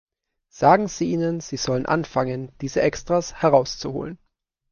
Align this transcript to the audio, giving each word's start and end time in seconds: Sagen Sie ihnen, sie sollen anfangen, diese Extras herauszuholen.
Sagen 0.51 0.87
Sie 0.87 1.11
ihnen, 1.11 1.41
sie 1.41 1.57
sollen 1.57 1.85
anfangen, 1.85 2.51
diese 2.59 2.81
Extras 2.81 3.39
herauszuholen. 3.43 4.17